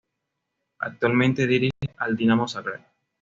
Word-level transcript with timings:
Actualmente 0.79 1.45
dirige 1.45 1.69
al 1.99 2.17
Dinamo 2.17 2.47
Zagreb. 2.47 2.81